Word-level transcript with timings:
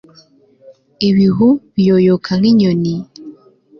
ibihu 1.09 1.47
biyoyoka 1.73 2.31
nk'inyoni 2.39 2.95